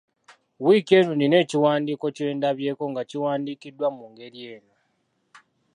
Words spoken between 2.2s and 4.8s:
ndabyeko nga kiwandiikiddwa mu ngeri eno.